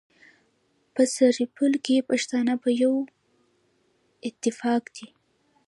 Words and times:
په 0.93 1.03
سرپل 1.15 1.71
کي 1.85 1.95
پښتانه 2.09 2.53
په 2.63 2.69
يوه 2.83 3.01
اتفاق 4.29 4.83
دي. 4.95 5.07